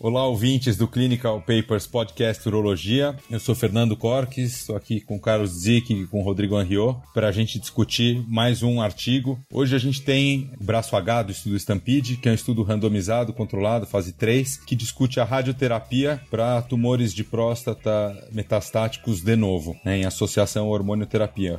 [0.00, 3.16] Olá, ouvintes do Clinical Papers Podcast Urologia.
[3.28, 7.32] Eu sou Fernando Corques, estou aqui com Carlos Zic e com Rodrigo Anriot para a
[7.32, 9.40] gente discutir mais um artigo.
[9.52, 13.32] Hoje a gente tem o braço H do estudo Stampede, que é um estudo randomizado,
[13.32, 19.98] controlado, fase 3, que discute a radioterapia para tumores de próstata metastáticos de novo, né,
[19.98, 21.58] em associação à hormonioterapia.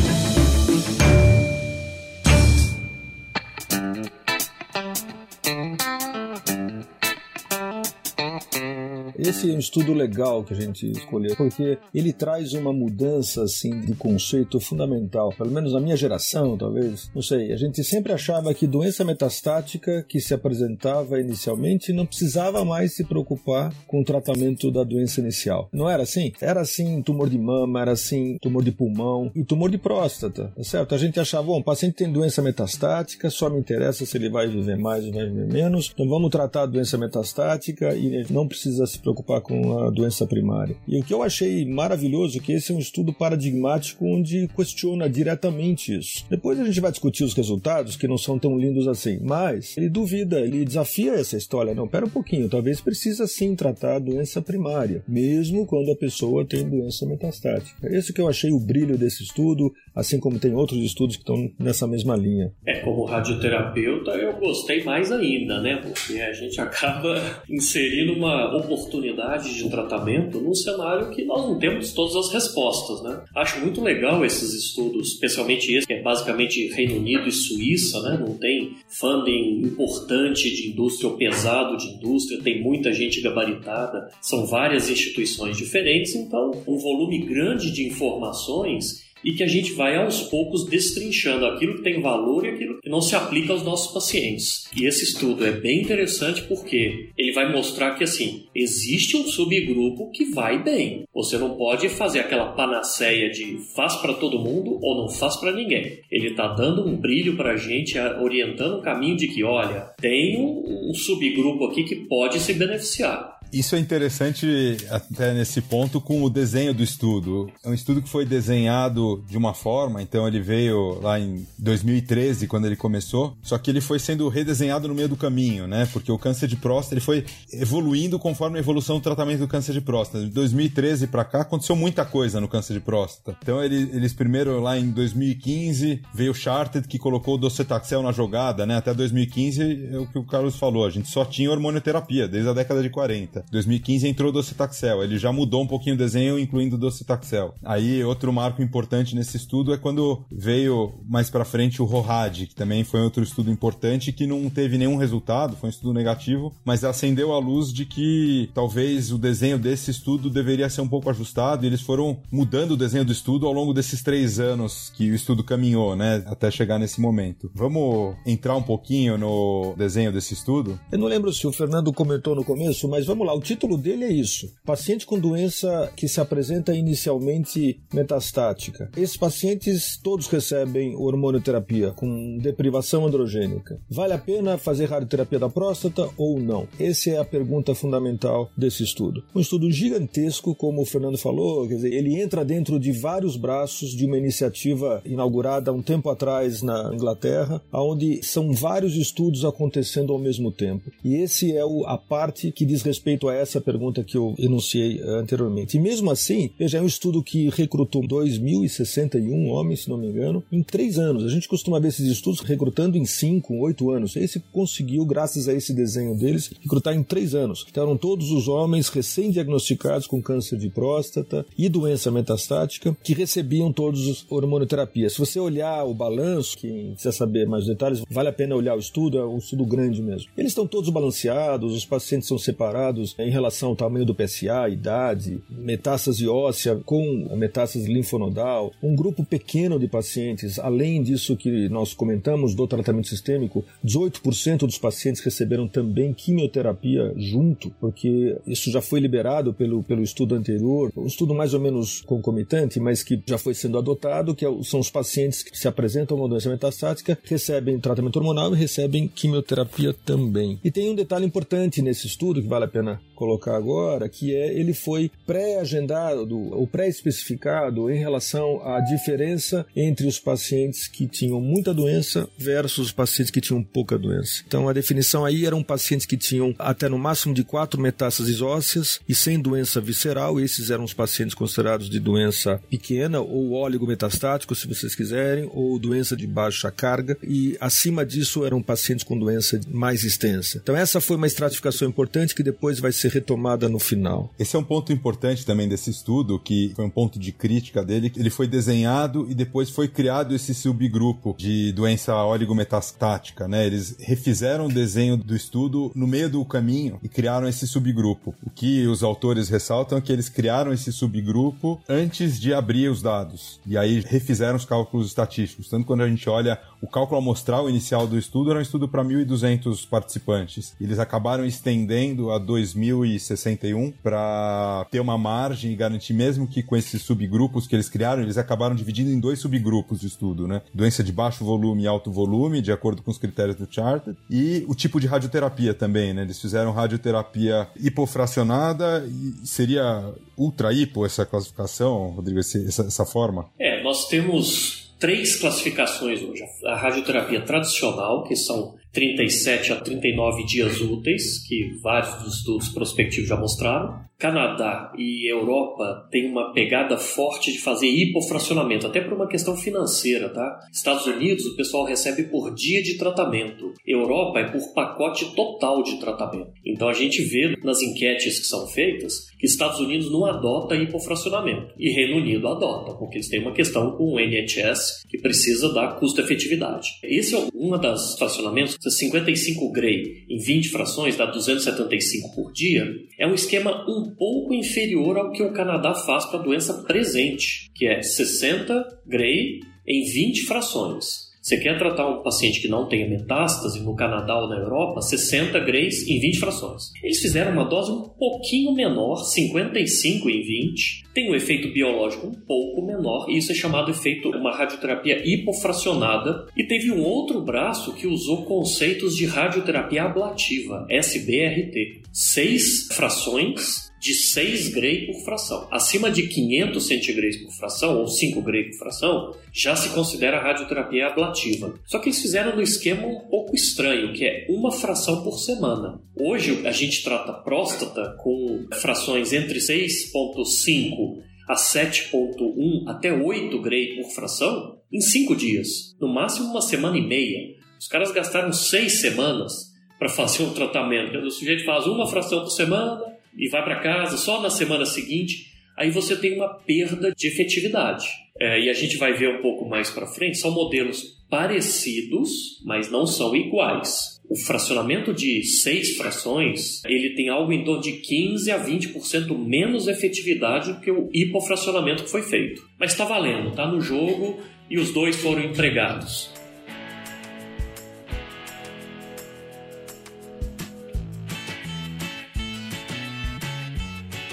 [9.31, 13.79] Esse é um estudo legal que a gente escolheu, porque ele traz uma mudança assim
[13.79, 17.09] de conceito fundamental, pelo menos na minha geração, talvez.
[17.15, 22.65] Não sei, a gente sempre achava que doença metastática que se apresentava inicialmente não precisava
[22.65, 25.69] mais se preocupar com o tratamento da doença inicial.
[25.71, 26.33] Não era assim?
[26.41, 30.63] Era assim tumor de mama, era assim tumor de pulmão e tumor de próstata, tá
[30.65, 30.93] certo?
[30.93, 34.49] A gente achava, bom, o paciente tem doença metastática, só me interessa se ele vai
[34.49, 38.85] viver mais ou vai viver menos, então vamos tratar a doença metastática e não precisa
[38.85, 40.75] se preocupar preocupar com a doença primária.
[40.87, 45.09] E o que eu achei maravilhoso é que esse é um estudo paradigmático onde questiona
[45.09, 46.25] diretamente isso.
[46.29, 49.89] Depois a gente vai discutir os resultados, que não são tão lindos assim, mas ele
[49.89, 51.73] duvida, ele desafia essa história.
[51.73, 56.45] Não, pera um pouquinho, talvez precisa sim tratar a doença primária, mesmo quando a pessoa
[56.45, 57.87] tem doença metastática.
[57.95, 61.49] Esse que eu achei o brilho desse estudo, assim como tem outros estudos que estão
[61.59, 62.51] nessa mesma linha.
[62.65, 65.77] É, como radioterapeuta, eu gostei mais ainda, né?
[65.77, 67.15] Porque a gente acaba
[67.49, 73.23] inserindo uma oportunidade de tratamento num cenário que nós não temos todas as respostas, né?
[73.35, 78.17] Acho muito legal esses estudos, especialmente esse, que é basicamente Reino Unido e Suíça, né?
[78.19, 84.45] Não tem funding importante de indústria ou pesado de indústria, tem muita gente gabaritada, são
[84.45, 90.21] várias instituições diferentes, então um volume grande de informações e que a gente vai aos
[90.23, 94.69] poucos destrinchando aquilo que tem valor e aquilo que não se aplica aos nossos pacientes.
[94.75, 100.11] E esse estudo é bem interessante porque ele vai mostrar que assim, existe um subgrupo
[100.11, 101.05] que vai bem.
[101.13, 105.51] Você não pode fazer aquela panaceia de faz para todo mundo ou não faz para
[105.51, 105.99] ninguém.
[106.11, 110.37] Ele está dando um brilho para a gente, orientando o caminho de que, olha, tem
[110.37, 113.30] um, um subgrupo aqui que pode se beneficiar.
[113.51, 117.51] Isso é interessante até nesse ponto com o desenho do estudo.
[117.63, 122.47] É um estudo que foi desenhado de uma forma, então ele veio lá em 2013
[122.47, 125.85] quando ele começou, só que ele foi sendo redesenhado no meio do caminho, né?
[125.91, 129.73] Porque o câncer de próstata ele foi evoluindo conforme a evolução do tratamento do câncer
[129.73, 130.23] de próstata.
[130.23, 133.37] De 2013 para cá aconteceu muita coisa no câncer de próstata.
[133.41, 138.13] Então ele, eles primeiro lá em 2015 veio o Charted que colocou o docetaxel na
[138.13, 138.77] jogada, né?
[138.77, 142.53] Até 2015 é o que o Carlos falou, a gente só tinha hormonioterapia desde a
[142.53, 143.40] década de 40.
[143.51, 145.03] 2015 entrou o docetaxel.
[145.03, 147.55] Ele já mudou um pouquinho o desenho, incluindo o docetaxel.
[147.63, 152.55] Aí, outro marco importante nesse estudo é quando veio mais para frente o ROHAD, que
[152.55, 156.83] também foi outro estudo importante que não teve nenhum resultado, foi um estudo negativo, mas
[156.83, 161.63] acendeu a luz de que talvez o desenho desse estudo deveria ser um pouco ajustado
[161.63, 165.15] e eles foram mudando o desenho do estudo ao longo desses três anos que o
[165.15, 167.51] estudo caminhou, né, até chegar nesse momento.
[167.53, 170.79] Vamos entrar um pouquinho no desenho desse estudo?
[170.91, 173.77] Eu não lembro se o Fernando comentou no começo, mas vamos lá lá, o título
[173.77, 178.89] dele é isso: paciente com doença que se apresenta inicialmente metastática.
[178.95, 183.79] Esses pacientes todos recebem hormonioterapia com deprivação androgênica.
[183.89, 186.67] Vale a pena fazer radioterapia da próstata ou não?
[186.79, 189.23] Essa é a pergunta fundamental desse estudo.
[189.33, 193.91] Um estudo gigantesco, como o Fernando falou, quer dizer, ele entra dentro de vários braços
[193.91, 200.11] de uma iniciativa inaugurada há um tempo atrás na Inglaterra, onde são vários estudos acontecendo
[200.11, 200.91] ao mesmo tempo.
[201.03, 205.01] E esse é o, a parte que diz respeito a essa pergunta que eu enunciei
[205.01, 205.77] anteriormente.
[205.77, 210.43] E mesmo assim, veja, é um estudo que recrutou 2.061 homens, se não me engano,
[210.51, 211.23] em três anos.
[211.23, 214.15] A gente costuma ver esses estudos recrutando em cinco, oito anos.
[214.15, 217.65] Esse conseguiu, graças a esse desenho deles, recrutar em três anos.
[217.69, 223.71] Então eram todos os homens recém-diagnosticados com câncer de próstata e doença metastática que recebiam
[223.71, 225.09] todos os hormonioterapia.
[225.09, 228.79] Se você olhar o balanço, quem quiser saber mais detalhes, vale a pena olhar o
[228.79, 230.29] estudo, é um estudo grande mesmo.
[230.37, 234.69] Eles estão todos balanceados, os pacientes são separados estudos em relação ao tamanho do PSA,
[234.69, 241.93] idade, metástase óssea com metástase linfonodal, um grupo pequeno de pacientes, além disso que nós
[241.93, 248.99] comentamos do tratamento sistêmico, 18% dos pacientes receberam também quimioterapia junto, porque isso já foi
[248.99, 253.53] liberado pelo, pelo estudo anterior, um estudo mais ou menos concomitante, mas que já foi
[253.53, 258.17] sendo adotado, que é são os pacientes que se apresentam uma doença metastática, recebem tratamento
[258.17, 260.59] hormonal e recebem quimioterapia também.
[260.63, 262.90] E tem um detalhe importante nesse estudo que vale a pena
[263.21, 270.19] colocar agora, que é ele foi pré-agendado ou pré-especificado em relação à diferença entre os
[270.19, 274.43] pacientes que tinham muita doença versus os pacientes que tinham pouca doença.
[274.47, 278.99] Então a definição aí eram pacientes que tinham até no máximo de quatro metástases ósseas
[279.07, 284.67] e sem doença visceral, esses eram os pacientes considerados de doença pequena ou oligometastático, se
[284.67, 290.03] vocês quiserem, ou doença de baixa carga, e acima disso eram pacientes com doença mais
[290.03, 290.59] extensa.
[290.61, 294.31] Então essa foi uma estratificação importante que depois vai ser retomada no final.
[294.37, 298.11] Esse é um ponto importante também desse estudo, que foi um ponto de crítica dele.
[298.15, 303.65] Ele foi desenhado e depois foi criado esse subgrupo de doença oligometastática, né?
[303.65, 308.33] Eles refizeram o desenho do estudo no meio do caminho e criaram esse subgrupo.
[308.43, 313.01] O que os autores ressaltam é que eles criaram esse subgrupo antes de abrir os
[313.01, 313.59] dados.
[313.65, 315.69] E aí refizeram os cálculos estatísticos.
[315.69, 319.03] Tanto quando a gente olha o cálculo amostral inicial do estudo, era um estudo para
[319.03, 320.73] 1.200 participantes.
[320.81, 326.75] Eles acabaram estendendo a 2.000 2061 para ter uma margem e garantir mesmo que com
[326.75, 330.61] esses subgrupos que eles criaram, eles acabaram dividindo em dois subgrupos de estudo, né?
[330.73, 334.65] Doença de baixo volume e alto volume, de acordo com os critérios do Charter, e
[334.67, 336.23] o tipo de radioterapia também, né?
[336.23, 343.49] Eles fizeram radioterapia hipofracionada e seria ultra hipo essa classificação, Rodrigo, essa, essa forma?
[343.59, 346.43] É, nós temos três classificações hoje.
[346.65, 353.29] A radioterapia tradicional, que são 37 a 39 dias úteis, que vários dos estudos prospectivos
[353.29, 354.01] já mostraram.
[354.17, 360.29] Canadá e Europa têm uma pegada forte de fazer hipofracionamento, até por uma questão financeira,
[360.29, 360.59] tá?
[360.71, 365.99] Estados Unidos o pessoal recebe por dia de tratamento, Europa é por pacote total de
[365.99, 366.51] tratamento.
[366.63, 371.73] Então a gente vê nas enquetes que são feitas que Estados Unidos não adota hipofracionamento
[371.79, 375.99] e Reino Unido adota, porque eles têm uma questão com o NHS que precisa dar
[375.99, 376.87] custo-efetividade.
[377.03, 382.85] Esse é uma das fracionamentos 55 Gray em 20 frações dá 275 por dia,
[383.17, 387.71] é um esquema um pouco inferior ao que o Canadá faz para a doença presente,
[387.73, 391.30] que é 60 Gray em 20 frações.
[391.41, 395.59] Você quer tratar um paciente que não tenha metástase no Canadá ou na Europa, 60
[395.61, 396.91] grays em 20 frações.
[397.01, 402.33] Eles fizeram uma dose um pouquinho menor, 55 em 20, tem um efeito biológico um
[402.33, 406.47] pouco menor, e isso é chamado efeito uma radioterapia hipofracionada.
[406.55, 412.01] E teve um outro braço que usou conceitos de radioterapia ablativa, SBRT.
[412.11, 415.67] Seis frações de 6 Gray por fração.
[415.69, 421.05] Acima de 500 centigrays por fração, ou 5 Gray por fração, já se considera radioterapia
[421.07, 421.75] ablativa.
[421.85, 426.01] Só que eles fizeram no esquema um pouco estranho, que é uma fração por semana.
[426.19, 431.10] Hoje a gente trata próstata com frações entre 6,5
[431.47, 437.01] a 7,1 até 8 Gray por fração em 5 dias, no máximo uma semana e
[437.01, 437.55] meia.
[437.79, 441.17] Os caras gastaram 6 semanas para fazer um tratamento.
[441.19, 445.51] O sujeito faz uma fração por semana, e vai para casa só na semana seguinte,
[445.77, 448.07] aí você tem uma perda de efetividade.
[448.39, 452.29] É, e a gente vai ver um pouco mais para frente, são modelos parecidos,
[452.65, 454.19] mas não são iguais.
[454.31, 459.89] O fracionamento de seis frações, ele tem algo em torno de 15 a 20% menos
[459.89, 462.65] efetividade do que o hipofracionamento que foi feito.
[462.79, 464.39] Mas está valendo, está no jogo
[464.69, 466.31] e os dois foram empregados.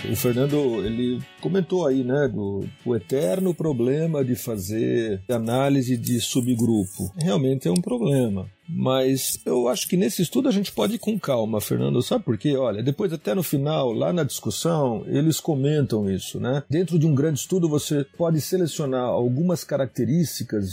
[0.09, 7.13] O Fernando, ele comentou aí, né, do o eterno problema de fazer análise de subgrupo.
[7.17, 8.49] Realmente é um problema.
[8.69, 12.03] Mas eu acho que nesse estudo a gente pode ir com calma, Fernando.
[12.03, 12.57] Sabe por quê?
[12.57, 16.63] Olha, depois até no final, lá na discussão, eles comentam isso, né?
[16.69, 20.69] Dentro de um grande estudo você pode selecionar algumas características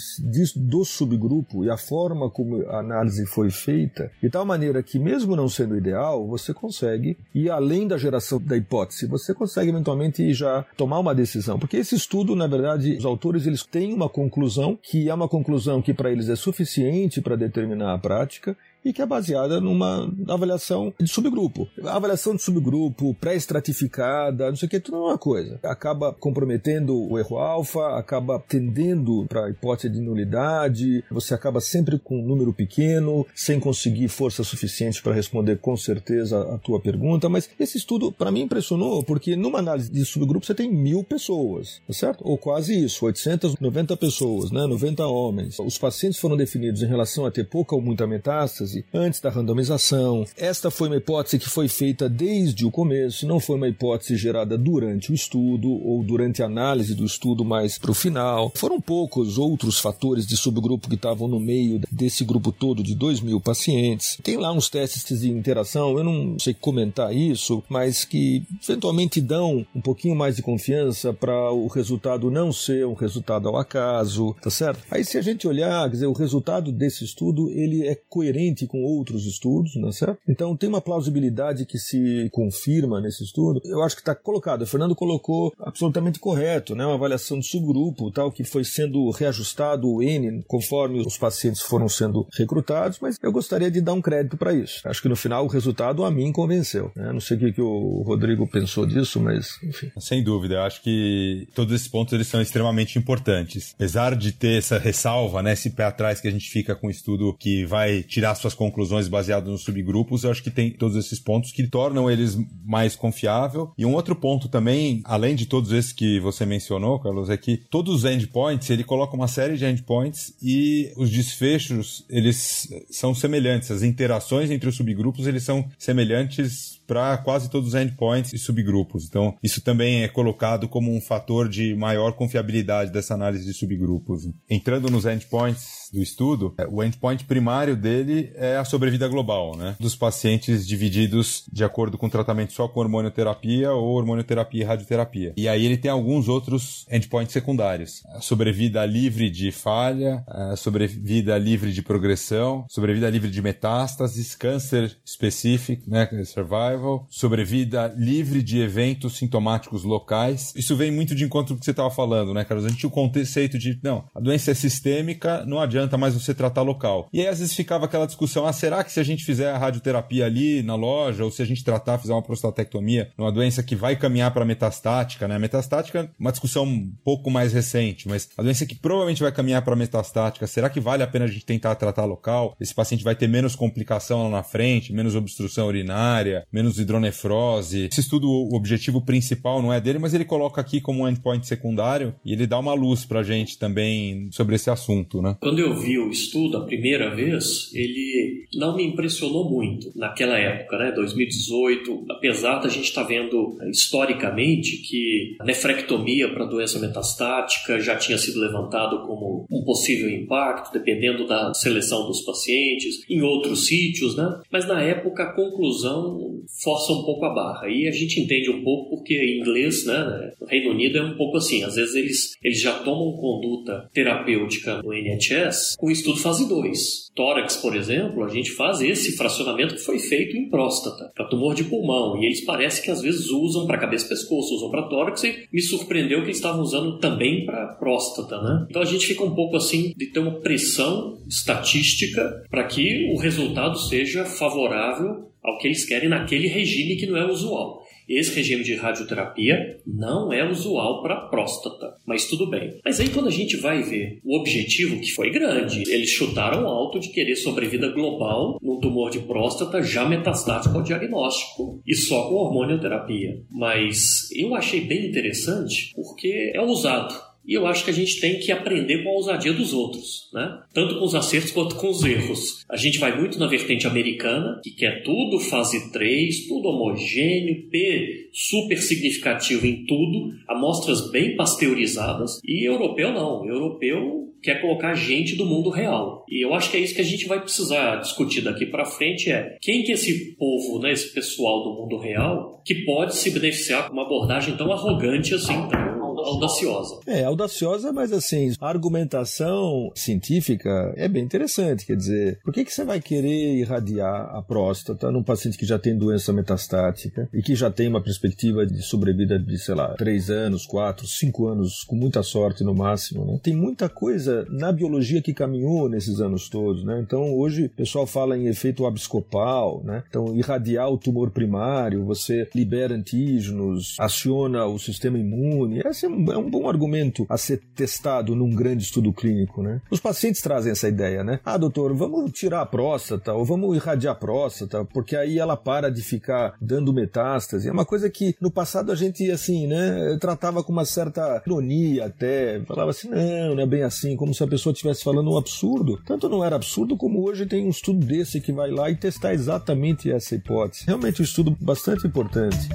[0.56, 5.36] do subgrupo e a forma como a análise foi feita, de tal maneira que mesmo
[5.36, 10.66] não sendo ideal, você consegue ir além da geração da hipótese, você consegue eventualmente já
[10.76, 11.58] tomar uma decisão.
[11.58, 15.82] Porque esse estudo, na verdade, os autores eles têm uma conclusão que é uma conclusão
[15.82, 20.94] que para eles é suficiente para determinar na prática e que é baseada numa avaliação
[21.00, 21.68] de subgrupo.
[21.84, 25.60] A avaliação de subgrupo, pré-estratificada, não sei o que, tudo é uma coisa.
[25.64, 31.98] Acaba comprometendo o erro alfa, acaba tendendo para a hipótese de nulidade, você acaba sempre
[31.98, 37.28] com um número pequeno, sem conseguir força suficiente para responder com certeza a tua pergunta,
[37.28, 41.82] mas esse estudo para mim impressionou, porque numa análise de subgrupo você tem mil pessoas,
[41.88, 42.22] tá certo?
[42.24, 44.68] Ou quase isso, 890 pessoas, né?
[44.68, 45.58] 90 homens.
[45.60, 50.26] Os pacientes foram definidos em relação a ter pouca ou muita metástase antes da randomização.
[50.38, 54.58] Esta foi uma hipótese que foi feita desde o começo, não foi uma hipótese gerada
[54.58, 58.52] durante o estudo ou durante a análise do estudo mais para o final.
[58.56, 63.22] Foram poucos outros fatores de subgrupo que estavam no meio desse grupo todo de 2
[63.22, 64.18] mil pacientes.
[64.24, 69.66] Tem lá uns testes de interação, eu não sei comentar isso, mas que eventualmente dão
[69.76, 74.50] um pouquinho mais de confiança para o resultado não ser um resultado ao acaso, tá
[74.50, 74.84] certo?
[74.90, 78.84] Aí se a gente olhar, quer dizer, o resultado desse estudo, ele é coerente com
[78.84, 80.20] outros estudos, não é certo?
[80.28, 83.62] Então tem uma plausibilidade que se confirma nesse estudo.
[83.66, 86.86] Eu acho que está colocado, o Fernando colocou absolutamente correto, né?
[86.86, 91.88] Uma avaliação de subgrupo, tal, que foi sendo reajustado o N conforme os pacientes foram
[91.88, 94.82] sendo recrutados, mas eu gostaria de dar um crédito para isso.
[94.88, 96.92] Acho que no final o resultado a mim convenceu.
[96.96, 97.12] Né?
[97.12, 99.92] Não sei o que o Rodrigo pensou disso, mas enfim.
[100.00, 103.74] Sem dúvida, eu acho que todos esses pontos eles são extremamente importantes.
[103.76, 106.92] Apesar de ter essa ressalva, né, esse pé atrás que a gente fica com o
[106.92, 111.20] estudo que vai tirar suas conclusões baseado nos subgrupos, eu acho que tem todos esses
[111.20, 113.72] pontos que tornam eles mais confiável.
[113.78, 117.58] E um outro ponto também, além de todos esses que você mencionou, Carlos, é que
[117.70, 123.72] todos os endpoints, ele coloca uma série de endpoints e os desfechos, eles são semelhantes.
[123.72, 129.06] As interações entre os subgrupos, eles são semelhantes para quase todos os endpoints e subgrupos.
[129.06, 134.30] Então, isso também é colocado como um fator de maior confiabilidade dessa análise de subgrupos.
[134.50, 139.76] Entrando nos endpoints do estudo, é, o endpoint primário dele é a sobrevida global, né?
[139.80, 145.34] Dos pacientes divididos de acordo com tratamento só com hormonioterapia ou hormonioterapia e radioterapia.
[145.38, 148.04] E aí ele tem alguns outros endpoints secundários.
[148.14, 154.96] A sobrevida livre de falha, a sobrevida livre de progressão, sobrevida livre de metástases, câncer
[155.06, 156.08] específico, né?
[156.26, 160.54] Survival, sobrevida livre de eventos sintomáticos locais.
[160.56, 162.66] Isso vem muito de encontro com o que você estava falando, né, Carlos?
[162.66, 166.34] A gente tinha o conceito de, não, a doença é sistêmica, não adianta mais você
[166.34, 167.08] tratar local.
[167.12, 169.58] E aí às vezes ficava aquela discussão: ah, será que se a gente fizer a
[169.58, 173.76] radioterapia ali na loja, ou se a gente tratar, fizer uma prostatectomia, numa doença que
[173.76, 175.38] vai caminhar para metastática, né?
[175.40, 179.76] Metastática uma discussão um pouco mais recente, mas a doença que provavelmente vai caminhar para
[179.76, 182.56] metastática, será que vale a pena a gente tentar tratar local?
[182.60, 187.90] Esse paciente vai ter menos complicação lá na frente, menos obstrução urinária, menos hidronefrose.
[187.92, 191.46] Esse estudo, o objetivo principal não é dele, mas ele coloca aqui como um endpoint
[191.46, 195.36] secundário e ele dá uma luz pra gente também sobre esse assunto, né?
[195.40, 198.15] Quando eu vi o estudo a primeira vez, ele
[198.54, 203.70] não me impressionou muito naquela época, né, 2018, apesar da gente estar tá vendo eh,
[203.70, 210.74] historicamente que a nefrectomia para doença metastática já tinha sido levantado como um possível impacto,
[210.74, 214.42] dependendo da seleção dos pacientes, em outros sítios, né?
[214.52, 217.70] Mas na época a conclusão força um pouco a barra.
[217.70, 221.18] E a gente entende um pouco porque em inglês, né, no Reino Unido é um
[221.18, 226.48] pouco assim, às vezes eles, eles já tomam conduta terapêutica no NHS com estudo fase
[226.48, 227.12] 2.
[227.16, 231.54] Tórax, por exemplo, a gente faz esse fracionamento que foi feito em próstata, para tumor
[231.54, 234.88] de pulmão, e eles parecem que às vezes usam para cabeça e pescoço, usam para
[234.88, 238.66] tórax, e me surpreendeu que eles estavam usando também para próstata, né?
[238.70, 243.18] Então a gente fica um pouco assim de ter uma pressão estatística para que o
[243.18, 247.86] resultado seja favorável ao que eles querem naquele regime que não é usual.
[248.08, 252.80] Esse regime de radioterapia não é usual para próstata, mas tudo bem.
[252.84, 257.00] Mas aí quando a gente vai ver o objetivo, que foi grande, eles chutaram alto
[257.00, 262.36] de querer sobrevida global num tumor de próstata já metastático ao diagnóstico e só com
[262.36, 263.42] hormonioterapia.
[263.50, 268.40] Mas eu achei bem interessante porque é usado e eu acho que a gente tem
[268.40, 270.60] que aprender com a ousadia dos outros, né?
[270.74, 272.66] Tanto com os acertos quanto com os erros.
[272.70, 278.30] A gente vai muito na vertente americana, que quer tudo fase 3, tudo homogêneo, P
[278.34, 282.40] super significativo em tudo, amostras bem pasteurizadas.
[282.44, 283.48] E europeu não.
[283.48, 286.24] Europeu quer colocar gente do mundo real.
[286.30, 289.32] E eu acho que é isso que a gente vai precisar discutir daqui para frente
[289.32, 293.32] é quem que é esse povo, né, esse pessoal do mundo real que pode se
[293.32, 295.95] beneficiar com uma abordagem tão arrogante assim, tão
[296.26, 297.00] audaciosa.
[297.08, 301.86] É, audaciosa, mas assim, a argumentação científica é bem interessante.
[301.86, 305.78] Quer dizer, por que, que você vai querer irradiar a próstata num paciente que já
[305.78, 310.30] tem doença metastática e que já tem uma perspectiva de sobrevida de, sei lá, 3
[310.30, 313.40] anos, 4, 5 anos, com muita sorte no máximo, né?
[313.42, 317.02] Tem muita coisa na biologia que caminhou nesses anos todos, né?
[317.06, 320.04] Então, hoje, o pessoal fala em efeito abscopal, né?
[320.10, 325.82] Então, irradiar o tumor primário, você libera antígenos, aciona o sistema imune.
[325.86, 329.82] Esse é um, é um bom argumento a ser testado num grande estudo clínico, né?
[329.90, 331.40] Os pacientes trazem essa ideia, né?
[331.44, 335.90] Ah, doutor, vamos tirar a próstata ou vamos irradiar a próstata, porque aí ela para
[335.90, 337.68] de ficar dando metástase.
[337.68, 342.06] É uma coisa que no passado a gente, assim, né, tratava com uma certa ironia
[342.06, 342.62] até.
[342.62, 346.00] Falava assim, não, não é bem assim, como se a pessoa estivesse falando um absurdo.
[346.06, 349.34] Tanto não era absurdo como hoje tem um estudo desse que vai lá e testar
[349.34, 350.86] exatamente essa hipótese.
[350.86, 352.70] Realmente um estudo bastante importante.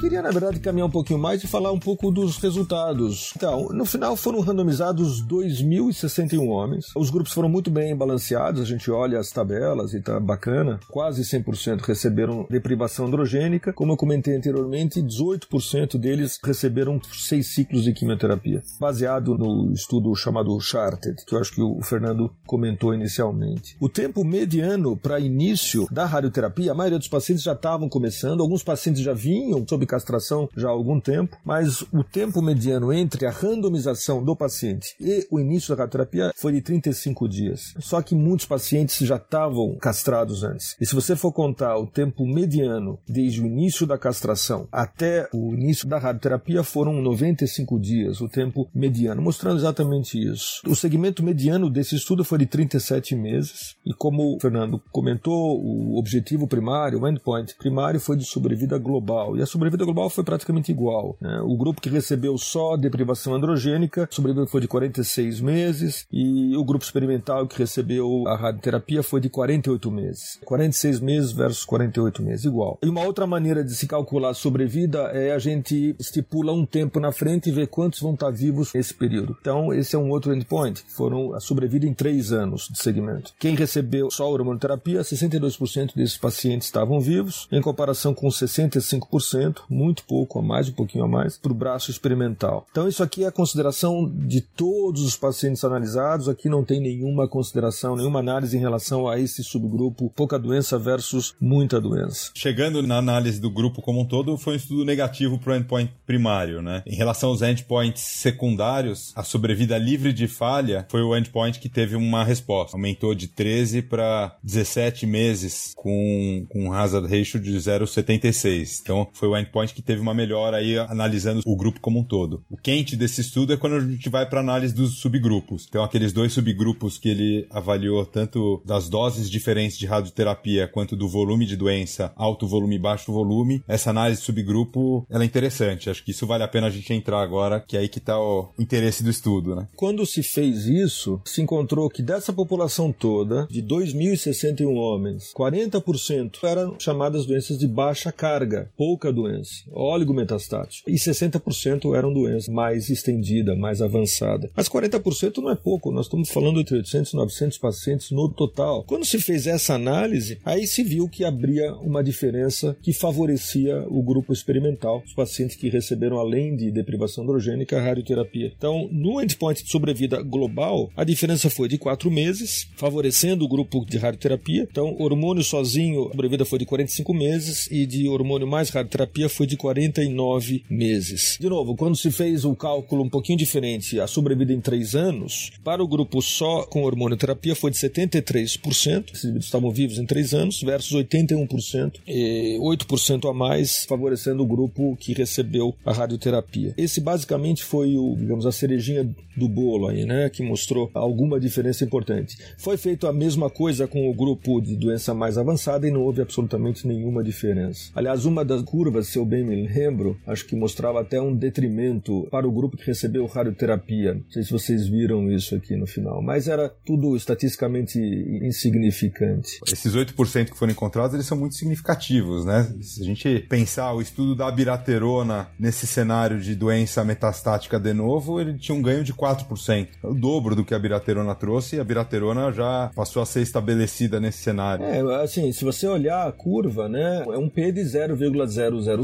[0.00, 3.34] Queria, na verdade, caminhar um pouquinho mais e falar um pouco dos resultados.
[3.36, 6.86] Então, no final foram randomizados 2.061 homens.
[6.96, 10.80] Os grupos foram muito bem balanceados, a gente olha as tabelas e tá bacana.
[10.88, 13.74] Quase 100% receberam deprivação androgênica.
[13.74, 20.58] Como eu comentei anteriormente, 18% deles receberam seis ciclos de quimioterapia, baseado no estudo chamado
[20.60, 23.76] Charted, que eu acho que o Fernando comentou inicialmente.
[23.78, 28.62] O tempo mediano para início da radioterapia, a maioria dos pacientes já estavam começando, alguns
[28.62, 33.30] pacientes já vinham sob castração já há algum tempo, mas o tempo mediano entre a
[33.30, 37.74] randomização do paciente e o início da radioterapia foi de 35 dias.
[37.80, 40.76] Só que muitos pacientes já estavam castrados antes.
[40.80, 45.54] E se você for contar o tempo mediano desde o início da castração até o
[45.54, 50.62] início da radioterapia, foram 95 dias, o tempo mediano, mostrando exatamente isso.
[50.66, 55.98] O segmento mediano desse estudo foi de 37 meses, e como o Fernando comentou, o
[55.98, 59.36] objetivo primário, o endpoint primário, foi de sobrevida global.
[59.36, 61.16] E a sobrevida sobrevida global foi praticamente igual.
[61.20, 61.40] Né?
[61.42, 66.64] O grupo que recebeu só deprivação androgênica, a sobrevida foi de 46 meses, e o
[66.64, 70.38] grupo experimental que recebeu a radioterapia foi de 48 meses.
[70.44, 72.78] 46 meses versus 48 meses, igual.
[72.82, 77.00] E uma outra maneira de se calcular a sobrevida é a gente estipula um tempo
[77.00, 79.36] na frente e ver quantos vão estar vivos nesse período.
[79.40, 83.32] Então, esse é um outro endpoint, foram a sobrevida em três anos de segmento.
[83.38, 90.38] Quem recebeu só hormonoterapia, 62% desses pacientes estavam vivos, em comparação com 65% muito pouco
[90.38, 92.66] a mais, um pouquinho a mais, para o braço experimental.
[92.70, 96.28] Então, isso aqui é a consideração de todos os pacientes analisados.
[96.28, 101.34] Aqui não tem nenhuma consideração, nenhuma análise em relação a esse subgrupo, pouca doença versus
[101.40, 102.30] muita doença.
[102.34, 105.92] Chegando na análise do grupo como um todo, foi um estudo negativo para o endpoint
[106.06, 106.82] primário, né?
[106.86, 111.96] Em relação aos endpoints secundários, a sobrevida livre de falha foi o endpoint que teve
[111.96, 112.76] uma resposta.
[112.76, 118.80] Aumentou de 13 para 17 meses com, com um hazard ratio de 0,76.
[118.82, 122.42] Então, foi o endpoint que teve uma melhora aí analisando o grupo como um todo.
[122.50, 125.66] O quente desse estudo é quando a gente vai para análise dos subgrupos.
[125.68, 131.08] Então, aqueles dois subgrupos que ele avaliou, tanto das doses diferentes de radioterapia quanto do
[131.08, 135.90] volume de doença, alto volume e baixo volume, essa análise de subgrupo ela é interessante.
[135.90, 138.18] Acho que isso vale a pena a gente entrar agora, que é aí que está
[138.20, 139.54] o interesse do estudo.
[139.54, 139.68] Né?
[139.76, 146.76] Quando se fez isso, se encontrou que dessa população toda, de 2.061 homens, 40% eram
[146.78, 150.90] chamadas doenças de baixa carga, pouca doença doença, metastático.
[150.90, 154.50] E 60% eram doenças mais estendida, mais avançada.
[154.54, 158.84] Mas 40% não é pouco, nós estamos falando entre 800 e 900 pacientes no total.
[158.84, 164.02] Quando se fez essa análise, aí se viu que abria uma diferença que favorecia o
[164.02, 168.52] grupo experimental, os pacientes que receberam, além de deprivação androgênica, radioterapia.
[168.56, 173.84] Então, no endpoint de sobrevida global, a diferença foi de 4 meses, favorecendo o grupo
[173.84, 174.66] de radioterapia.
[174.70, 179.46] Então, hormônio sozinho, a sobrevida foi de 45 meses e de hormônio mais radioterapia foi
[179.46, 181.36] de 49 meses.
[181.40, 185.52] De novo, quando se fez o cálculo um pouquinho diferente, a sobrevida em 3 anos,
[185.64, 190.34] para o grupo só com hormonioterapia foi de 73%, esses indivíduos estavam vivos em 3
[190.34, 196.74] anos, versus 81%, e 8% a mais, favorecendo o grupo que recebeu a radioterapia.
[196.76, 201.84] Esse basicamente foi o, digamos, a cerejinha do bolo aí, né, que mostrou alguma diferença
[201.84, 202.36] importante.
[202.58, 206.20] Foi feito a mesma coisa com o grupo de doença mais avançada e não houve
[206.20, 207.90] absolutamente nenhuma diferença.
[207.94, 212.26] Aliás, uma das curvas, se eu bem me lembro, acho que mostrava até um detrimento
[212.30, 214.14] para o grupo que recebeu radioterapia.
[214.14, 217.98] Não sei se vocês viram isso aqui no final, mas era tudo estatisticamente
[218.42, 219.60] insignificante.
[219.70, 222.72] Esses 8% que foram encontrados, eles são muito significativos, né?
[222.80, 228.40] Se a gente pensar o estudo da biraterona nesse cenário de doença metastática de novo,
[228.40, 229.88] ele tinha um ganho de 4%.
[230.02, 233.42] É o dobro do que a biraterona trouxe e a biraterona já passou a ser
[233.42, 234.84] estabelecida nesse cenário.
[234.84, 237.84] É, assim, se você olhar a curva, né, é um P de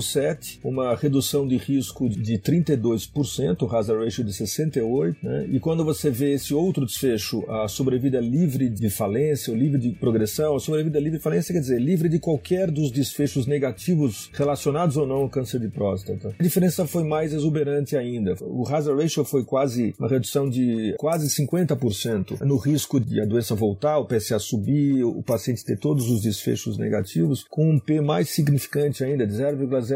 [0.06, 5.46] 0,007, uma redução de risco de 32%, hazard ratio de 68%, né?
[5.50, 9.90] E quando você vê esse outro desfecho, a sobrevida livre de falência, ou livre de
[9.90, 14.96] progressão, a sobrevida livre de falência quer dizer livre de qualquer dos desfechos negativos relacionados
[14.96, 16.34] ou não ao câncer de próstata.
[16.38, 18.34] A diferença foi mais exuberante ainda.
[18.42, 23.54] O hazard ratio foi quase uma redução de quase 50% no risco de a doença
[23.54, 28.28] voltar, o PSA subir, o paciente ter todos os desfechos negativos, com um P mais
[28.28, 29.34] significante ainda, de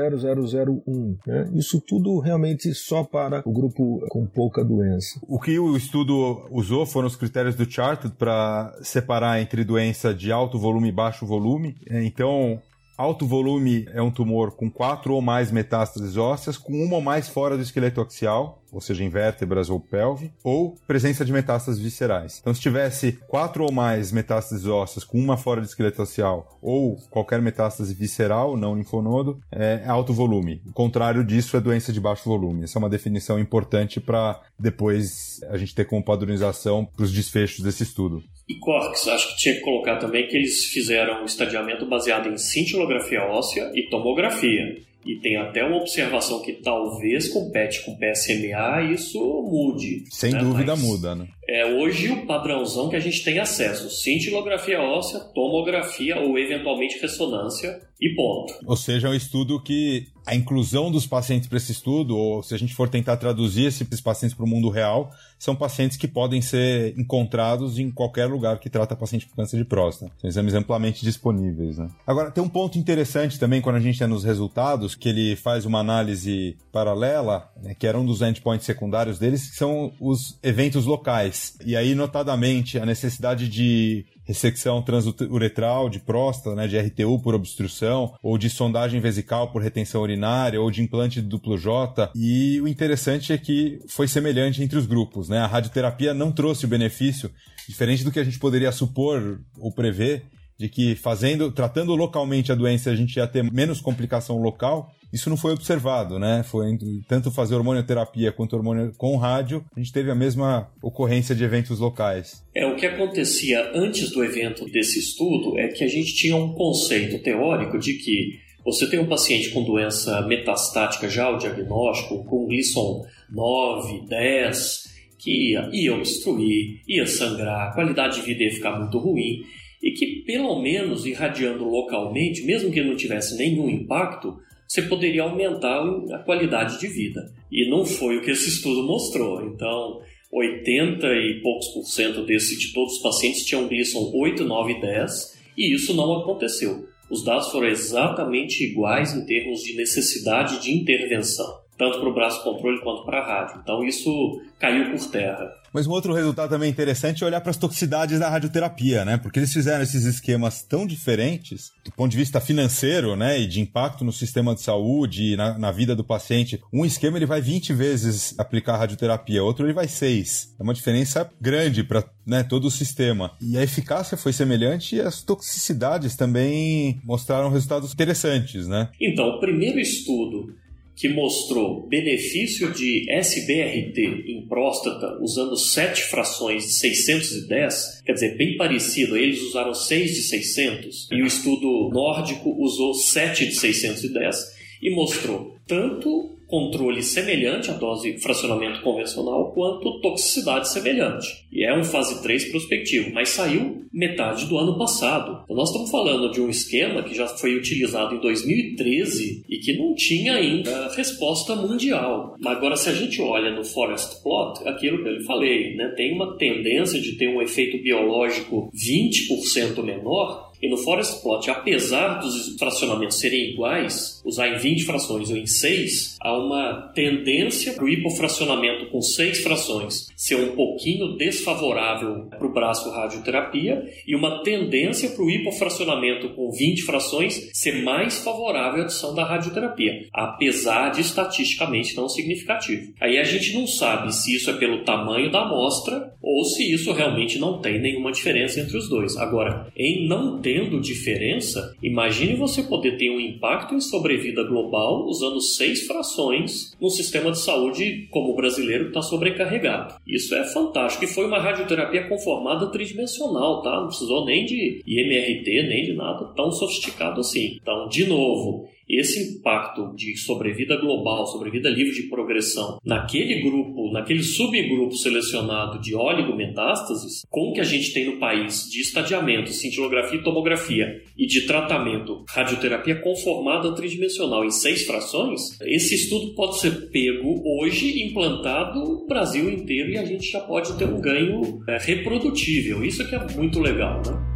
[0.09, 1.17] 0,0001.
[1.27, 1.51] Né?
[1.55, 5.21] Isso tudo realmente só para o grupo com pouca doença.
[5.29, 10.33] O que o estudo usou foram os critérios do Charted para separar entre doença de
[10.33, 11.77] alto volume e baixo volume.
[11.91, 12.61] Então,
[13.01, 17.31] Alto volume é um tumor com quatro ou mais metástases ósseas, com uma ou mais
[17.31, 22.39] fora do esqueleto axial ou seja, em vértebras ou pelve, ou presença de metástases viscerais.
[22.41, 26.97] Então, se tivesse quatro ou mais metástases ósseas com uma fora de esqueleto facial ou
[27.11, 30.63] qualquer metástase visceral, não linfonodo, é alto volume.
[30.67, 32.65] O contrário disso é doença de baixo volume.
[32.65, 37.65] Essa é uma definição importante para depois a gente ter como padronização para os desfechos
[37.65, 38.23] desse estudo.
[38.51, 42.37] E Corks, acho que tinha que colocar também que eles fizeram um estadiamento baseado em
[42.37, 44.77] cintilografia óssea e tomografia.
[45.07, 50.03] E tem até uma observação que talvez com PET com PSMA isso mude.
[50.11, 50.41] Sem né?
[50.41, 51.29] dúvida Mas muda, né?
[51.53, 57.81] É hoje o padrãozão que a gente tem acesso: cintilografia óssea, tomografia ou eventualmente ressonância
[58.01, 58.55] e ponto.
[58.65, 62.55] Ou seja, é um estudo que a inclusão dos pacientes para esse estudo, ou se
[62.55, 66.41] a gente for tentar traduzir esses pacientes para o mundo real, são pacientes que podem
[66.41, 70.13] ser encontrados em qualquer lugar que trata paciente com câncer de próstata.
[70.19, 71.79] São exames amplamente disponíveis.
[71.79, 71.89] Né?
[72.07, 75.65] Agora, tem um ponto interessante também quando a gente é nos resultados, que ele faz
[75.65, 80.87] uma análise paralela, né, que era um dos endpoints secundários deles, que são os eventos
[80.87, 81.40] locais.
[81.65, 88.15] E aí, notadamente, a necessidade de ressecção transuretral de próstata, né, de RTU por obstrução,
[88.23, 92.11] ou de sondagem vesical por retenção urinária, ou de implante duplo J.
[92.15, 95.29] E o interessante é que foi semelhante entre os grupos.
[95.29, 95.39] Né?
[95.39, 97.31] A radioterapia não trouxe o benefício,
[97.69, 100.25] diferente do que a gente poderia supor ou prever,
[100.61, 105.31] de que fazendo, tratando localmente a doença a gente ia ter menos complicação local, isso
[105.31, 106.43] não foi observado, né?
[106.43, 106.67] Foi
[107.09, 111.81] tanto fazer hormonioterapia quanto hormônio com rádio, a gente teve a mesma ocorrência de eventos
[111.81, 112.45] locais.
[112.55, 116.53] É, o que acontecia antes do evento desse estudo é que a gente tinha um
[116.53, 122.47] conceito teórico de que você tem um paciente com doença metastática já o diagnóstico, com
[122.47, 128.79] Gleason 9, 10, que ia, ia obstruir, ia sangrar, a qualidade de vida ia ficar
[128.79, 129.43] muito ruim,
[129.83, 135.83] e que pelo menos irradiando localmente, mesmo que não tivesse nenhum impacto, você poderia aumentar
[136.13, 137.33] a qualidade de vida.
[137.51, 139.45] E não foi o que esse estudo mostrou.
[139.45, 140.01] Então,
[140.33, 144.81] 80 e poucos por cento desse, de todos os pacientes tinham Gleason 8, 9 e
[144.81, 146.87] 10, e isso não aconteceu.
[147.11, 152.45] Os dados foram exatamente iguais em termos de necessidade de intervenção, tanto para o braço
[152.45, 153.59] controle quanto para a rádio.
[153.63, 154.11] Então, isso
[154.59, 155.51] caiu por terra.
[155.73, 159.17] Mas um outro resultado também interessante é olhar para as toxicidades da radioterapia, né?
[159.17, 163.41] Porque eles fizeram esses esquemas tão diferentes do ponto de vista financeiro, né?
[163.41, 166.61] E de impacto no sistema de saúde, na, na vida do paciente.
[166.71, 170.57] Um esquema ele vai 20 vezes aplicar a radioterapia, outro ele vai 6.
[170.61, 173.33] É uma diferença grande para né, todo o sistema.
[173.41, 178.91] E a eficácia foi semelhante e as toxicidades também mostraram resultados interessantes, né?
[179.01, 180.53] Então, o primeiro estudo
[181.01, 188.59] que mostrou benefício de SBRT em próstata usando sete frações de 610, quer dizer, bem
[188.59, 194.37] parecido, eles usaram 6 de 600 e o estudo nórdico usou 7 de 610
[194.83, 201.47] e mostrou tanto controle semelhante à dose fracionamento convencional quanto toxicidade semelhante.
[201.53, 205.43] E é um fase 3 prospectivo, mas saiu metade do ano passado.
[205.45, 209.79] Então nós estamos falando de um esquema que já foi utilizado em 2013 e que
[209.79, 212.37] não tinha ainda resposta mundial.
[212.45, 216.37] Agora se a gente olha no forest plot, aquilo que eu falei, né, tem uma
[216.37, 223.19] tendência de ter um efeito biológico 20% menor e no forest plot, apesar dos fracionamentos
[223.19, 228.87] serem iguais, usar em 20 frações ou em 6, há uma tendência para o hipofracionamento
[228.91, 235.25] com 6 frações ser um pouquinho desfavorável para o braço radioterapia e uma tendência para
[235.25, 241.97] o hipofracionamento com 20 frações ser mais favorável à adição da radioterapia, apesar de estatisticamente
[241.97, 242.93] não significativo.
[243.01, 246.93] Aí a gente não sabe se isso é pelo tamanho da amostra ou se isso
[246.93, 249.17] realmente não tem nenhuma diferença entre os dois.
[249.17, 253.81] Agora, em não tendo diferença, imagine você poder ter um impacto em
[254.21, 259.95] sobrevida global usando seis frações num sistema de saúde como o brasileiro que está sobrecarregado.
[260.07, 261.05] Isso é fantástico.
[261.05, 263.81] E foi uma radioterapia conformada tridimensional, tá?
[263.81, 267.59] Não precisou nem de IMRT, nem de nada tão sofisticado assim.
[267.61, 274.23] Então, de novo, esse impacto de sobrevida global, sobrevida livre de progressão, naquele grupo, naquele
[274.23, 280.19] subgrupo selecionado de oligometástases, com o que a gente tem no país de estadiamento, cintilografia
[280.19, 286.91] e tomografia e de tratamento radioterapia conformada tridimensional em seis frações, esse estudo pode ser
[286.91, 291.79] pego hoje, implantado no Brasil inteiro e a gente já pode ter um ganho é,
[291.79, 292.85] reprodutível.
[292.85, 294.30] Isso que é muito legal, né?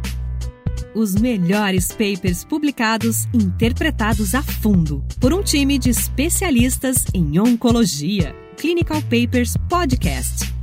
[0.95, 8.35] Os melhores papers publicados interpretados a fundo por um time de especialistas em oncologia.
[8.57, 10.54] Clinical Papers Podcast.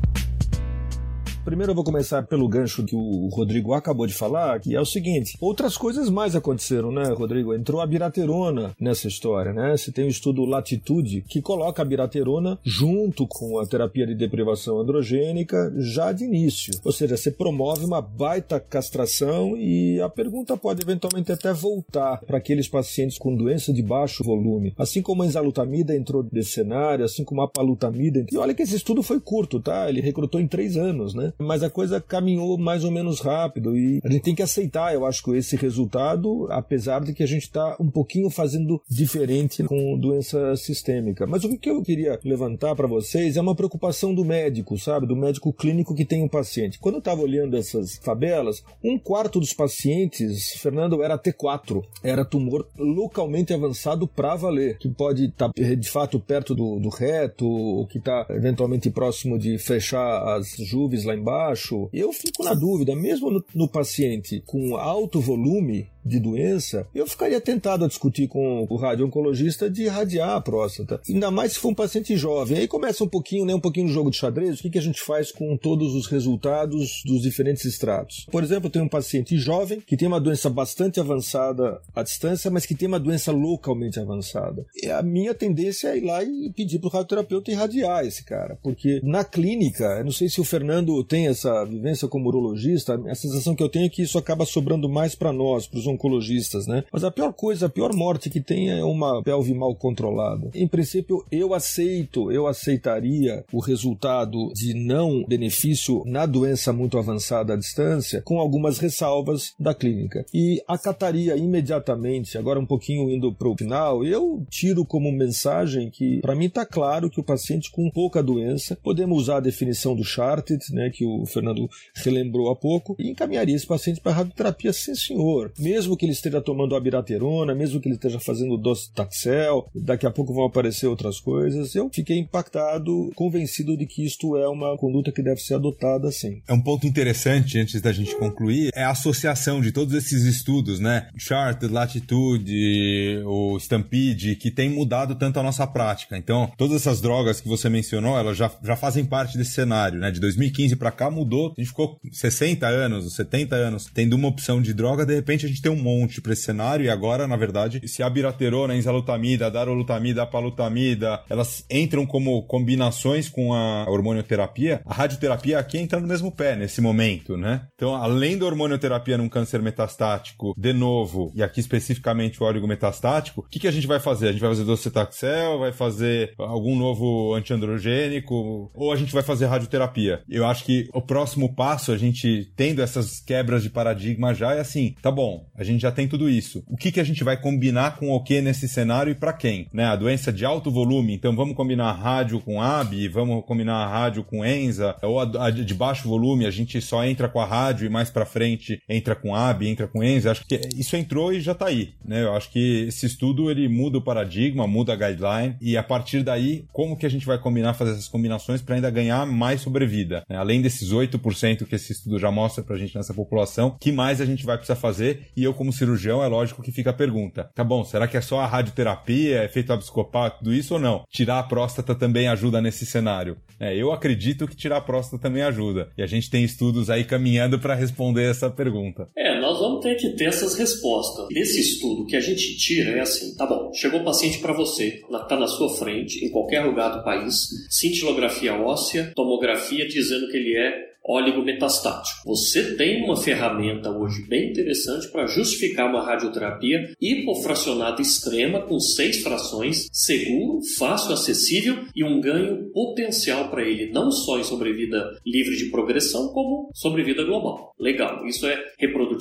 [1.45, 4.87] Primeiro eu vou começar pelo gancho que o Rodrigo acabou de falar, que é o
[4.87, 7.53] seguinte: outras coisas mais aconteceram, né, Rodrigo?
[7.53, 9.77] Entrou a biraterona nessa história, né?
[9.77, 14.79] Você tem o estudo Latitude que coloca a biraterona junto com a terapia de deprivação
[14.79, 16.75] androgênica já de início.
[16.85, 22.39] Ou seja, você promove uma baita castração e a pergunta pode eventualmente até voltar para
[22.39, 24.73] aqueles pacientes com doença de baixo volume.
[24.79, 28.25] Assim como a enzalutamida entrou nesse cenário, assim como a palutamida.
[28.31, 29.89] E olha que esse estudo foi curto, tá?
[29.89, 31.32] Ele recrutou em três anos, né?
[31.39, 35.05] Mas a coisa caminhou mais ou menos rápido e a gente tem que aceitar, eu
[35.07, 40.55] acho, esse resultado, apesar de que a gente está um pouquinho fazendo diferente com doença
[40.57, 41.27] sistêmica.
[41.27, 45.07] Mas o que eu queria levantar para vocês é uma preocupação do médico, sabe?
[45.07, 46.79] Do médico clínico que tem um paciente.
[46.79, 52.67] Quando eu estava olhando essas tabelas, um quarto dos pacientes, Fernando, era T4, era tumor
[52.79, 57.87] localmente avançado para valer, que pode estar tá, de fato perto do, do reto, ou
[57.87, 61.89] que está eventualmente próximo de fechar as juves lá embaixo baixo.
[61.93, 67.41] Eu fico na dúvida, mesmo no, no paciente com alto volume, de doença, eu ficaria
[67.41, 71.01] tentado a discutir com o radio-oncologista de irradiar a próstata.
[71.09, 72.59] Ainda mais se for um paciente jovem.
[72.59, 74.83] Aí começa um pouquinho, né, um pouquinho do jogo de xadrez, o que, que a
[74.83, 78.27] gente faz com todos os resultados dos diferentes estratos.
[78.31, 82.67] Por exemplo, tenho um paciente jovem que tem uma doença bastante avançada à distância, mas
[82.67, 84.67] que tem uma doença localmente avançada.
[84.83, 88.59] E a minha tendência é ir lá e pedir para o radioterapeuta irradiar esse cara,
[88.63, 93.15] porque na clínica, eu não sei se o Fernando tem essa vivência como urologista, a
[93.15, 96.67] sensação que eu tenho é que isso acaba sobrando mais para nós, para os oncologistas,
[96.67, 96.85] né?
[96.91, 100.49] Mas a pior coisa, a pior morte que tem é uma pelve mal controlada.
[100.55, 107.53] Em princípio, eu aceito, eu aceitaria o resultado de não benefício na doença muito avançada
[107.53, 110.25] à distância, com algumas ressalvas da clínica.
[110.33, 116.23] E acataria imediatamente, agora um pouquinho indo para o final, eu tiro como mensagem que,
[116.23, 120.03] para mim, está claro que o paciente com pouca doença, podemos usar a definição do
[120.03, 124.95] Charted, né, que o Fernando relembrou há pouco, e encaminharia esse paciente para radioterapia, sim
[124.95, 125.53] senhor.
[125.59, 130.11] Mesmo mesmo que ele esteja tomando abiraterona, mesmo que ele esteja fazendo docetaxel, daqui a
[130.11, 131.75] pouco vão aparecer outras coisas.
[131.75, 136.41] Eu fiquei impactado, convencido de que isto é uma conduta que deve ser adotada sim.
[136.47, 140.79] É um ponto interessante, antes da gente concluir, é a associação de todos esses estudos,
[140.79, 141.09] né?
[141.17, 146.17] Chart, Latitude, o Stampede, que tem mudado tanto a nossa prática.
[146.17, 150.11] Então, todas essas drogas que você mencionou, elas já, já fazem parte desse cenário, né?
[150.11, 151.53] De 2015 para cá mudou.
[151.57, 155.49] A gente ficou 60 anos, 70 anos tendo uma opção de droga, de repente a
[155.49, 158.77] gente tem um monte para esse cenário e agora, na verdade, se a biraterona, a
[158.77, 165.79] enzalutamida, a darolutamida, a palutamida, elas entram como combinações com a hormonioterapia, a radioterapia aqui
[165.79, 167.67] entra no mesmo pé nesse momento, né?
[167.75, 173.41] Então, além da hormonioterapia num câncer metastático, de novo, e aqui especificamente o óleo metastático,
[173.41, 174.29] o que, que a gente vai fazer?
[174.29, 179.47] A gente vai fazer docetaxel, vai fazer algum novo antiandrogênico, ou a gente vai fazer
[179.47, 180.23] radioterapia?
[180.29, 184.61] Eu acho que o próximo passo, a gente tendo essas quebras de paradigma já é
[184.61, 186.63] assim, tá bom, a gente já tem tudo isso.
[186.69, 189.67] O que, que a gente vai combinar com o que nesse cenário e para quem?
[189.73, 189.85] Né?
[189.85, 194.45] A doença de alto volume, então vamos combinar rádio com AB, vamos combinar rádio com
[194.45, 197.91] ENZA, ou a, a de baixo volume, a gente só entra com a rádio e
[197.91, 200.31] mais para frente entra com AB, entra com ENZA.
[200.31, 201.95] Acho que isso entrou e já tá aí.
[202.05, 202.23] Né?
[202.23, 206.23] Eu acho que esse estudo ele muda o paradigma, muda a guideline e a partir
[206.23, 210.23] daí, como que a gente vai combinar, fazer essas combinações para ainda ganhar mais sobrevida?
[210.29, 210.37] Né?
[210.37, 214.25] Além desses 8% que esse estudo já mostra pra gente nessa população, que mais a
[214.25, 215.27] gente vai precisar fazer?
[215.37, 218.21] E eu, como cirurgião, é lógico que fica a pergunta: tá bom, será que é
[218.21, 221.05] só a radioterapia, efeito abscopal, tudo isso ou não?
[221.11, 223.37] Tirar a próstata também ajuda nesse cenário?
[223.61, 225.91] É, eu acredito que tirar a próstata também ajuda.
[225.97, 229.07] E a gente tem estudos aí caminhando para responder essa pergunta.
[229.17, 231.27] É, nós vamos ter que ter essas respostas.
[231.31, 235.03] Nesse estudo que a gente tira é assim, tá bom, chegou o paciente para você,
[235.29, 240.52] tá na sua frente, em qualquer lugar do país, cintilografia óssea, tomografia dizendo que ele
[240.57, 242.21] é oligometastático.
[242.25, 249.23] Você tem uma ferramenta hoje bem interessante para justificar uma radioterapia hipofracionada extrema com seis
[249.23, 255.57] frações, seguro, fácil, acessível e um ganho potencial para ele, não só em sobrevida livre
[255.57, 257.75] de progressão, como sobrevida global.
[257.79, 258.57] Legal, isso é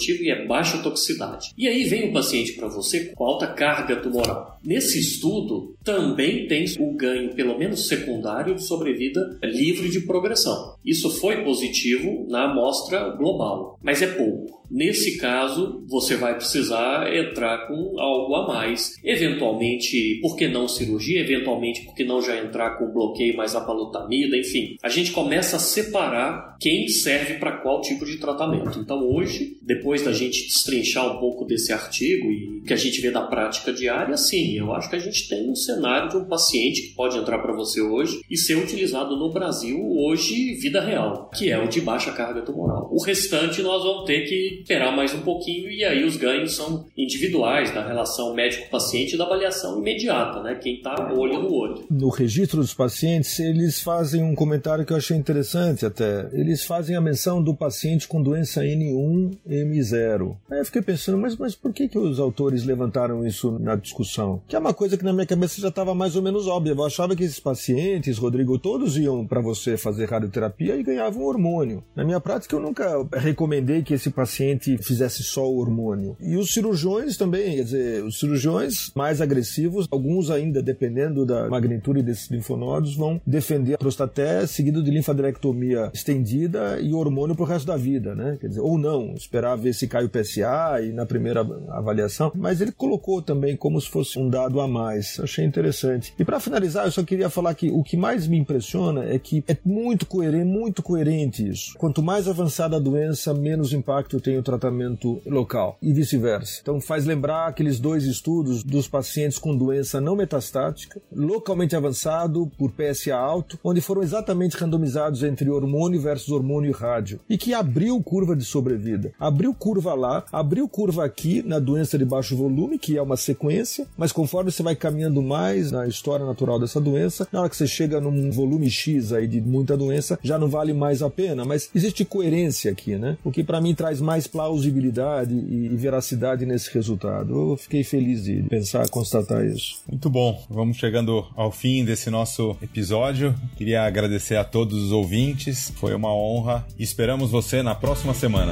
[0.10, 1.52] e é baixa toxicidade.
[1.58, 4.60] E aí vem o paciente para você com alta carga tumoral.
[4.64, 10.76] Nesse estudo também tem o ganho, pelo menos secundário, de sobrevida livre de progressão.
[10.86, 14.62] Isso foi positivo na amostra global, mas é pouco.
[14.72, 18.96] Nesse caso, você vai precisar entrar com algo a mais.
[19.04, 21.20] Eventualmente, por que não cirurgia?
[21.20, 24.38] Eventualmente, por que não já entrar com bloqueio mais apalutamida?
[24.38, 28.80] Enfim, a gente começa a separar quem serve para qual tipo de tratamento.
[28.80, 33.12] Então, hoje, depois da gente destrinchar um pouco desse artigo e que a gente vê
[33.12, 36.84] da prática diária, sim, eu acho que a gente tem um cenário de um paciente
[36.84, 41.52] que pode entrar para você hoje e ser utilizado no Brasil hoje, vida real, que
[41.52, 42.90] é o de baixa carga tumoral.
[42.92, 46.86] O restante nós vamos ter que esperar mais um pouquinho e aí os ganhos são
[46.98, 50.56] individuais da relação médico-paciente e da avaliação imediata, né?
[50.56, 51.86] Quem está olho no olho.
[51.90, 56.30] No registro dos pacientes, eles fazem um comentário que eu achei interessante até.
[56.34, 59.38] Eles fazem a menção do paciente com doença N1,
[59.72, 60.36] M0.
[60.50, 64.42] Aí eu fiquei pensando, mas, mas por que, que os autores levantaram isso na discussão?
[64.48, 66.74] Que é uma coisa que na minha cabeça já estava mais ou menos óbvia.
[66.74, 71.84] Eu achava que esses pacientes, Rodrigo, todos iam para você fazer radioterapia e ganhavam hormônio.
[71.96, 76.16] Na minha prática, eu nunca recomendei que esse paciente fizesse só o hormônio.
[76.20, 82.02] E os cirurgiões também, quer dizer, os cirurgiões mais agressivos, alguns ainda, dependendo da magnitude
[82.02, 87.78] desses linfonodos, vão defender a prostaté seguido de linfadenectomia estendida e hormônio pro resto da
[87.78, 88.38] vida, né?
[88.40, 92.32] Quer dizer, ou não, esperar ver se cai o PSA e na primeira avaliação.
[92.36, 95.20] Mas ele colocou também como se fosse um dado a mais.
[95.20, 96.14] Achei interessante.
[96.18, 99.44] E para finalizar, eu só queria falar que o que mais me impressiona é que
[99.48, 101.74] é muito coerente, muito coerente isso.
[101.78, 106.60] Quanto mais avançada a doença, menos impacto tem o tratamento local e vice-versa.
[106.62, 112.72] Então faz lembrar aqueles dois estudos dos pacientes com doença não metastática, localmente avançado por
[112.72, 118.02] PSA alto, onde foram exatamente randomizados entre hormônio versus hormônio e rádio e que abriu
[118.02, 119.14] curva de sobrevida.
[119.52, 123.86] Abriu curva lá, abriu curva aqui na doença de baixo volume, que é uma sequência,
[123.98, 127.68] mas conforme você vai caminhando mais na história natural dessa doença, na hora que você
[127.68, 131.70] chega num volume X aí de muita doença, já não vale mais a pena, mas
[131.76, 133.18] existe coerência aqui, né?
[133.24, 137.52] O que para mim traz mais plausibilidade e veracidade nesse resultado.
[137.52, 139.82] Eu fiquei feliz de pensar, constatar isso.
[139.88, 140.42] Muito bom.
[140.50, 143.36] Vamos chegando ao fim desse nosso episódio.
[143.58, 145.72] Queria agradecer a todos os ouvintes.
[145.76, 146.66] Foi uma honra.
[146.80, 148.52] Esperamos você na próxima semana.